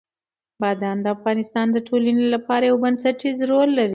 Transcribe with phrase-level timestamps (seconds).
[0.61, 3.89] بادام د افغانستان د ټولنې لپاره یو بنسټيز رول لري.